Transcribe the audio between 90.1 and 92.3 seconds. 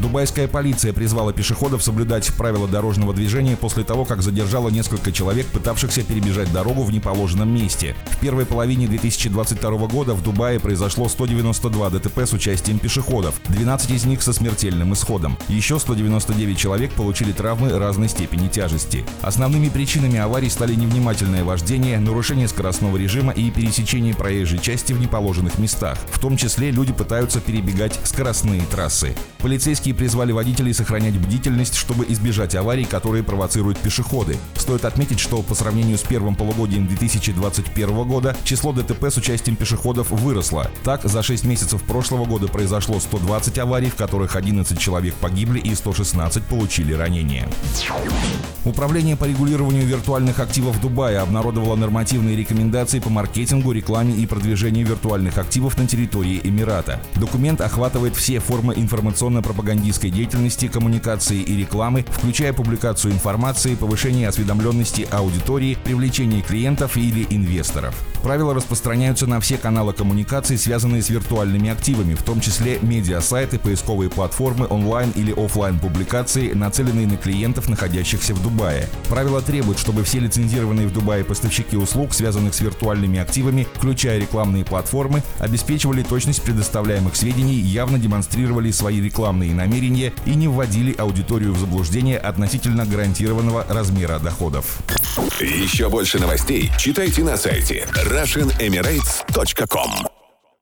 и не вводили аудиторию в заблуждение